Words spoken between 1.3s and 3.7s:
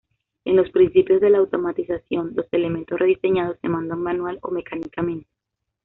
automatización, los elementos rediseñados se